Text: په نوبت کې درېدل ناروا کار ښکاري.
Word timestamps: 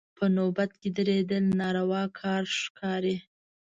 په 0.17 0.25
نوبت 0.35 0.71
کې 0.81 0.89
درېدل 0.97 1.43
ناروا 1.59 2.03
کار 2.19 2.43
ښکاري. 2.59 3.15